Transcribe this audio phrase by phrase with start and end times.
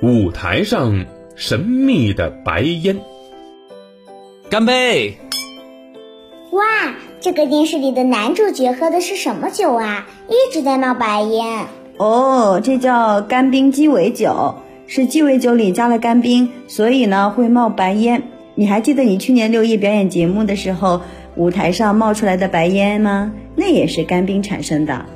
[0.00, 3.00] 舞台上神秘的白烟。
[4.48, 5.16] 干杯！
[6.52, 6.62] 哇，
[7.20, 10.06] 这个电视里的男主角喝的是什么酒啊？
[10.28, 11.66] 一直在冒白烟。
[11.96, 14.54] 哦，这叫干冰鸡尾酒，
[14.86, 18.22] 是鸡尾酒里加了干冰，所以呢会冒白烟。
[18.54, 21.00] 你还记得你去年六一表演节目的时候，
[21.34, 23.32] 舞台上冒出来的白烟吗？
[23.56, 25.06] 那也是干冰产生的。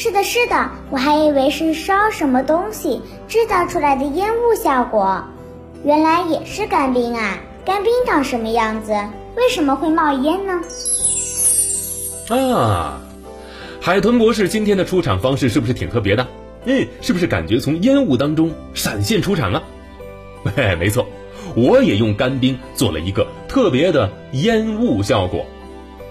[0.00, 5.20] 是的，是的，我还以为是烧什么东西制造出来的烟雾效果，
[5.82, 7.36] 原来也是干冰啊！
[7.64, 8.92] 干冰长什么样子？
[9.36, 10.60] 为什么会冒烟呢？
[12.28, 13.00] 啊，
[13.80, 16.24] 海豚博士今天的出场方式是不是挺特别的？
[16.66, 19.60] 嗯，是不是感觉从烟雾当中闪现出场啊？
[20.54, 21.04] 嘿，没错，
[21.56, 25.44] 我也用干冰做了一个特别的烟雾效果。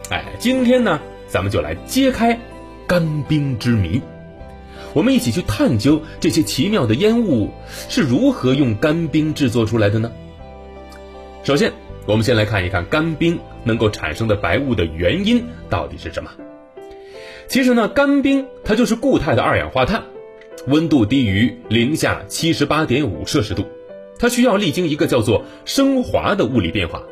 [0.09, 2.37] 哎，今天呢，咱们就来揭开。
[2.87, 4.01] 干冰之谜，
[4.93, 7.51] 我们一起去探究这些奇妙的烟雾
[7.89, 10.09] 是如何用干冰制作出来的呢？
[11.43, 11.73] 首先，
[12.05, 16.31] 我们先来看一看干冰能够产生的白雾的原因到底是什么。
[17.49, 20.03] 其实呢，干冰它就是固态的二氧化碳，
[20.67, 23.65] 温度低于零下七十八点五摄氏度，
[24.17, 27.03] 它需要历经一个叫做升华的物理变化。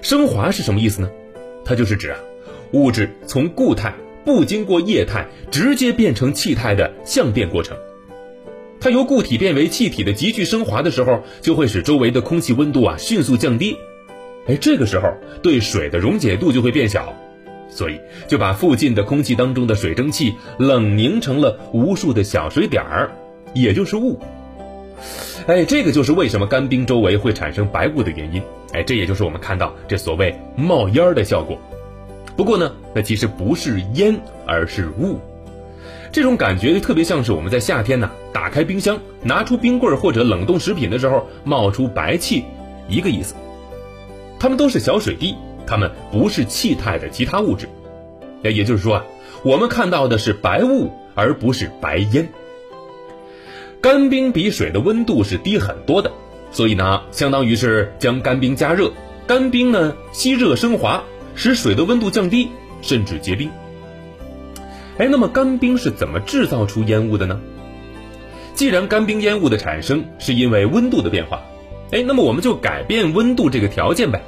[0.00, 1.10] 升华是什么意思呢？
[1.64, 2.18] 它就是指啊，
[2.70, 3.92] 物质从固态。
[4.24, 7.76] 不经过液态直接变成气态的相变过程，
[8.80, 13.76] 它由固体变为气体的急剧升华的时候，就会使周围的空气温度啊迅速降低。
[14.46, 17.14] 哎，这个时候对水的溶解度就会变小，
[17.68, 23.10] 所以就把附近的空气当中的水蒸气冷凝成了无数的小水点儿，
[23.54, 24.18] 也就是雾。
[25.46, 28.42] 哎，这个就是为什么干冰周围会产生白雾的原因。
[28.72, 31.58] 哎，这也就是我们看到这所谓冒烟儿的效果。
[32.40, 35.20] 不过呢，那其实不是烟，而是雾。
[36.10, 42.44] 这种感觉就特别像是我们在夏天呢，打开冰箱，拿出冰棍或者冷冻食品的时候冒出白气，
[42.88, 43.34] 一个意思。
[44.38, 45.34] 它们都是小水滴，
[45.66, 47.68] 它们不是气态的其他物质。
[48.42, 49.04] 也也就是说啊，
[49.42, 52.26] 我们看到的是白雾，而不是白烟。
[53.82, 56.10] 干冰比水的温度是低很多的，
[56.52, 58.90] 所以呢，相当于是将干冰加热，
[59.26, 61.04] 干冰呢吸热升华。
[61.42, 62.50] 使水的温度降低，
[62.82, 63.48] 甚至结冰。
[64.98, 67.40] 哎，那么干冰是怎么制造出烟雾的呢？
[68.52, 71.42] 既然干冰烟雾的产生是因为温度的变化，
[71.92, 74.20] 哎，那么我们就改变温度这个条件呗。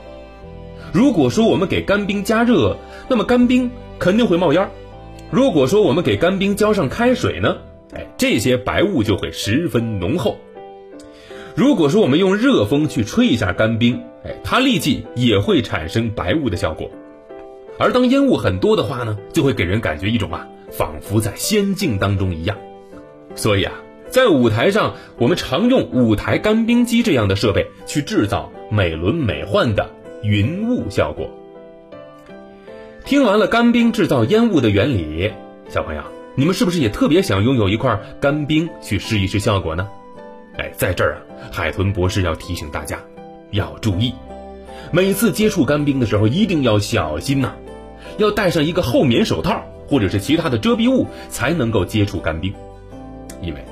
[0.90, 2.78] 如果说我们给干冰加热，
[3.10, 4.68] 那么干冰肯定会冒烟儿；
[5.30, 7.58] 如果说我们给干冰浇上开水呢，
[7.94, 10.38] 哎，这些白雾就会十分浓厚。
[11.54, 16.90] 如果说我们用热风去吹一下干冰，哎，它立即也会产生白雾的效果。
[17.78, 22.56] 而当烟雾很多的话呢，就会给人感觉一种啊，仿佛在仙境当中一样。
[23.34, 23.72] 所以啊，
[24.08, 29.90] 在舞台上，我们常用舞台干冰机这样的设备去制造美轮美奂的
[30.22, 31.30] 云雾效果。
[33.04, 35.32] 听完了干冰制造烟雾的原理，
[35.68, 36.02] 小朋友，
[36.36, 39.88] 你们是不是也特别想拥有一块干冰去试一试效果呢？
[40.56, 43.00] 哎，在这儿啊，海豚博士要提醒大家，
[43.50, 44.12] 要注意，
[44.92, 47.54] 每次接触干冰的时候一定要小心呐。
[48.18, 52.52] 要戴上一个厚棉手套或者是其他的遮蔽物，才能够接触干冰。
[53.40, 53.64] 因为，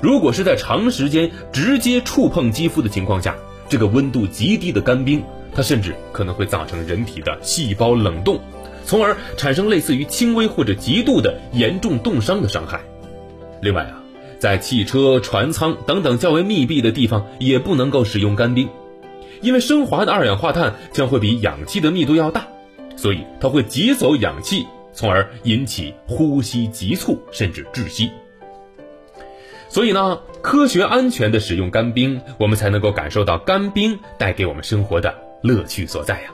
[0.00, 3.36] 如果是在长时间直接触碰肌肤的情况下，
[3.68, 5.22] 这个温度极低的干冰，
[5.54, 8.40] 它甚至可能会造成人体的细胞冷冻，
[8.84, 12.80] 从而产生类似于轻微或者极度的严重冻伤的伤害。
[13.60, 14.02] 另外啊，
[14.38, 18.68] 在汽车、船舱等等较为密闭的地方，也不能够使用干冰，
[19.42, 22.46] 因为升华的二氧化碳将会比氧气的密度要大。
[22.98, 28.10] 所以它会挤走氧气，从而引起呼吸急促甚至窒息。
[29.68, 36.30] 所以呢，科学安全的使用干冰，我们才能够感受到干冰带给我们生活的乐趣所在呀。